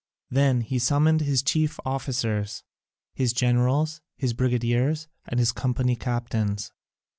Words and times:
Then 0.31 0.61
he 0.61 0.79
summoned 0.79 1.21
his 1.21 1.43
chief 1.43 1.79
officers, 1.85 2.63
his 3.13 3.33
generals, 3.33 4.01
his 4.17 4.33
brigadiers, 4.33 5.07
and 5.27 5.37
his 5.39 5.51
company 5.51 5.95
captains. 5.95 6.71